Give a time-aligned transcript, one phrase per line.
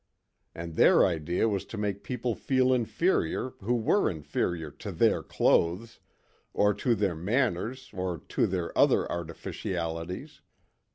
[0.55, 5.99] And their idea was to make people feel inferior who were inferior to their clothes
[6.55, 10.41] or to their manners or to their other artificialities.